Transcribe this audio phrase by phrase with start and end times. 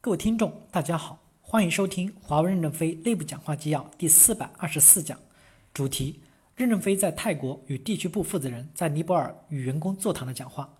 [0.00, 5.18] 各位听众，大家好，欢迎收听华为任正非内部讲话纪要第四百二十四讲，
[5.74, 6.20] 主题：
[6.54, 10.72] 任正非在泰国与地区部负责人在尼泊尔与员工座谈的讲话。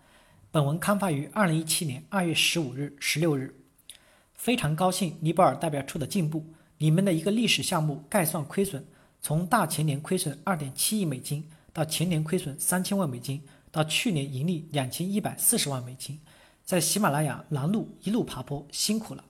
[0.53, 3.53] 本文刊发于二零一七年二月十五日、十六日。
[4.35, 6.47] 非常高兴尼泊尔代表处的进步，
[6.79, 8.85] 你们的一个历史项目概算亏损，
[9.21, 13.43] 从大前年亏损二点七亿美金，到前年亏损三千万美金，
[13.73, 16.21] 到去年盈利两千一百四十万美金。
[16.69, 19.25] 在喜马拉雅拦路一路爬坡，辛苦了。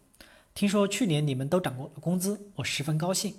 [0.54, 3.32] 听说去年你们都涨过工资，我十分高兴。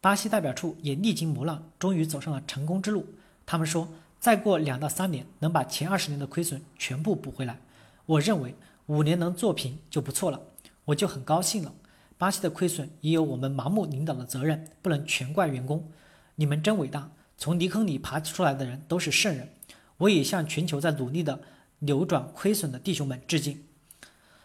[0.00, 3.04] 巴西代表处也历经磨难，终于走上了成功之路。
[3.44, 3.86] 他们说，
[4.18, 7.60] 再过两到三年能把前二十年的亏损全部补回来。
[8.06, 8.54] 我认为
[8.86, 10.40] 五年能做平就不错了，
[10.86, 11.74] 我就很高兴了。
[12.16, 15.90] 巴西的亏损也有我们盲目领导的责任，不能全怪员工。
[16.36, 19.50] 你们真伟大，从泥坑里爬出来的人都是圣人。
[19.98, 21.42] 我也向全球在努力的。
[21.84, 23.64] 扭转亏损的弟兄们致敬。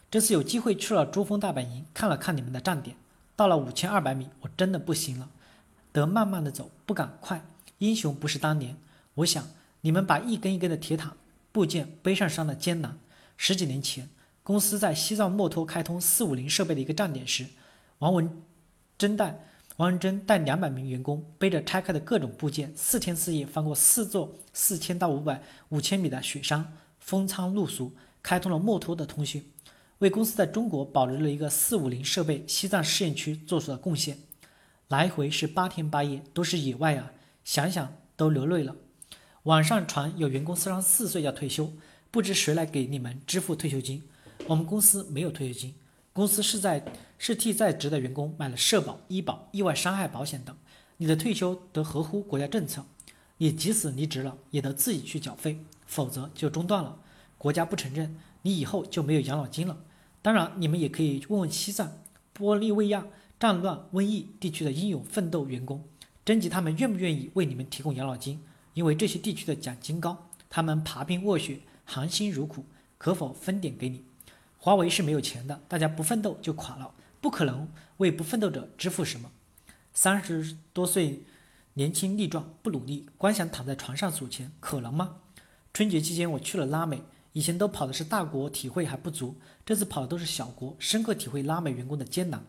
[0.09, 2.95] 这次有机会去了珠峰大本营，看了看你们的站点。
[3.35, 5.29] 到了五千二百米，我真的不行了，
[5.91, 7.45] 得慢慢的走，不敢快。
[7.79, 8.75] 英雄不是当年。
[9.15, 9.47] 我想
[9.81, 11.13] 你们把一根一根的铁塔
[11.51, 12.97] 部件背上山的艰难。
[13.35, 14.09] 十几年前，
[14.41, 17.45] 公司在西藏墨脱开通四五零设备的一个站点时，
[17.99, 18.41] 王文
[18.97, 19.39] 珍带
[19.75, 26.73] 王文珍带两百名员工，背着拆开的各种部件，四天四夜翻过四座四千到五百五千米的雪山。
[27.07, 29.41] 风餐露宿，开通了墨脱的通讯，
[29.99, 34.17] 为公司在中国保留了一个四五零设备西藏试验区做出了贡献。
[34.89, 37.13] 来回是八天八夜，都是野外啊，
[37.45, 38.75] 想想都流泪了。
[39.43, 41.71] 网上传有员工三十四岁要退休，
[42.11, 44.03] 不知谁来给你们支付退休金。
[44.45, 45.75] 我们公司没有退休金，
[46.11, 46.83] 公司是在
[47.17, 50.53] 是替在职的员工买了社保、医保、意外伤害保险等。
[50.97, 52.85] 你的退休得合乎国家政策，
[53.37, 55.63] 你即使离职了，也得自己去缴费。
[55.87, 56.99] 否则就中断了，
[57.39, 59.77] 国家不承认，你以后就没有养老金了。
[60.21, 61.97] 当然，你们也可以问问西藏、
[62.35, 63.07] 玻利维亚
[63.39, 65.83] 战乱、瘟疫地区的英勇奋斗员工，
[66.25, 68.43] 征集他们愿不愿意为你们提供养老金，
[68.73, 72.65] 因为这些地区的奖金高，他们爬冰卧雪，含辛茹苦，
[72.97, 74.03] 可否分点给你？
[74.57, 79.31] 华为是没有钱的，大家不奋斗就垮了，不可能为不奋斗者支付什么。
[79.93, 81.23] 三十多岁，
[81.75, 85.17] 年轻力壮，不努力，光想躺在床上数钱，可能吗？
[85.77, 87.03] 春节期间，我去了拉美。
[87.33, 89.35] 以前都跑的是大国，体会还不足。
[89.63, 92.43] 这次跑的都是小国，深刻体会拉美员工的艰难。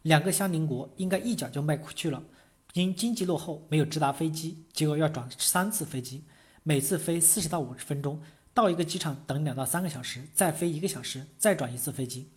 [0.00, 2.22] 两个相邻国应该一脚就迈过去了，
[2.72, 6.24] 因经济落后，没有直达飞机，结果要转三次飞机，
[6.62, 8.18] 每次飞四十到五十分钟，
[8.54, 12.30] 到一个机场等两到三个小时，再飞一个小时，再转一次飞机，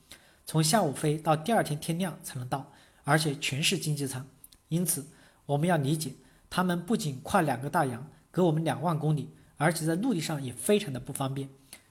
[0.45, 2.69] 从下午飞到第二天天亮才能到，
[3.05, 4.27] 而且全是经济舱。
[4.67, 5.07] 因此，
[5.45, 6.11] 我们要理解，
[6.49, 9.29] 他们不仅跨两个大洋，隔我们两万公里。
[9.63, 11.47] 而且在陆地上也非常的不方便，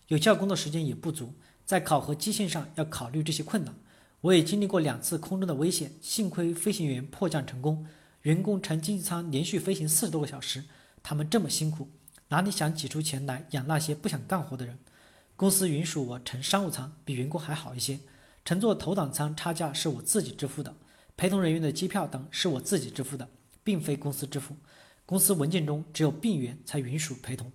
[0.08, 1.32] 有效工作时间也不足，
[1.64, 3.74] 在考核基线上要考虑这些困难。
[4.20, 7.86] 我也经历过两次空中的危险，幸亏飞行员迫降成功，
[8.22, 10.64] 员工乘经济舱连续飞行四十多个小时，
[11.02, 11.88] 他们这么辛苦，
[12.28, 14.78] 哪里想挤出钱来养那些不想干活的人？
[15.34, 18.00] 公司允许我乘商务舱，比员工还好一些，
[18.44, 20.76] 乘坐头等舱差价是我自己支付的，
[21.16, 23.30] 陪同人员的机票等是我自己支付的，
[23.64, 24.54] 并非公司支付。
[25.06, 27.50] 公司文件中只有病员才允许陪同。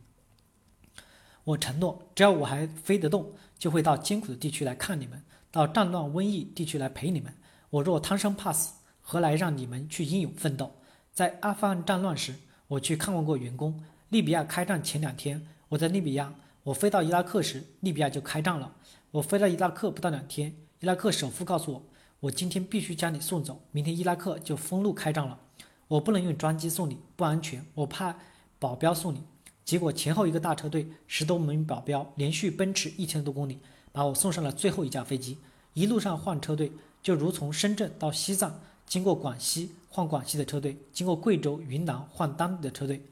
[1.47, 7.33] 我承诺，只要我还飞得动，就会到艰苦的地区来看你们，到战乱瘟疫地区来陪你们。
[7.69, 10.69] 我若贪生怕死，何来让你们去英勇奋斗？
[11.13, 12.35] 在阿富汗战乱时，
[12.67, 13.81] 我去看望过员工。
[14.09, 18.73] 利比亚开战前两天，我在利比亚；我飞到伊拉克时，利比亚就开战了。
[19.11, 21.83] 我飞到伊拉克不到两天，伊拉克首富告诉我，
[22.19, 25.39] 我今天必须将你送走，明天伊拉克就封路开战了。
[25.87, 28.13] 我不能用专机送你，不安全，我派
[28.59, 29.23] 保镖送你。
[29.67, 33.59] 结果前后一个大车队，十多名保镖连续奔驰一千多公里，
[33.91, 35.39] 把我送上了最后一架飞机。
[35.73, 36.71] 一路上换车队，
[37.03, 43.03] 就如从深圳到西藏，经过广西换广西的车队，经过贵州、云南换当地的车队。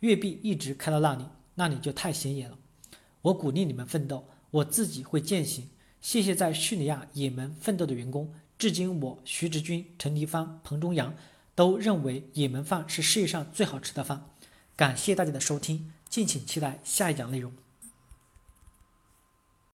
[0.00, 1.24] 粤碧一直开到那里，
[1.54, 2.58] 那里就太显眼了。
[3.22, 5.70] 我鼓励你们奋斗，我自己会践行。
[6.02, 8.30] 谢谢在叙利亚、也门奋斗的员工。
[8.58, 11.14] 至今，我徐直军、陈立芳、彭中阳
[11.54, 14.26] 都认为也门饭是世界上最好吃的饭。
[14.76, 15.90] 感谢大家的收听。
[16.12, 17.50] 敬请期待下一讲内容。